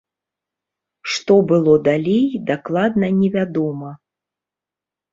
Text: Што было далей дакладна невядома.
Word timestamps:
Што 1.15 1.33
было 1.51 1.77
далей 1.89 2.27
дакладна 2.49 3.13
невядома. 3.21 3.97